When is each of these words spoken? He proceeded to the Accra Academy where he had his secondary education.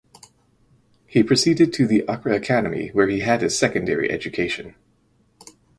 He 1.05 1.21
proceeded 1.21 1.73
to 1.73 1.85
the 1.85 1.99
Accra 2.07 2.35
Academy 2.35 2.87
where 2.87 3.07
he 3.07 3.19
had 3.19 3.43
his 3.43 3.55
secondary 3.55 4.09
education. 4.09 4.73